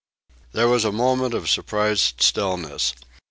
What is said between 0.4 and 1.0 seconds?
There was a